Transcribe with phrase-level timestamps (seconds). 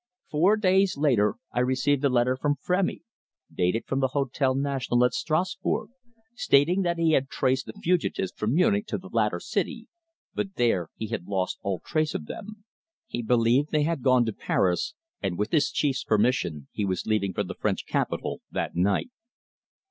[0.31, 3.01] Four days later I received a letter from Frémy,
[3.53, 5.91] dated from the Hotel National at Strasbourg,
[6.33, 9.89] stating that he had traced the fugitives from Munich to the latter city,
[10.33, 12.63] but there he had lost all trace of them.
[13.05, 17.31] He believed they had gone to Paris, and with his chief's permission he was leaving
[17.31, 19.11] for the French capital that night.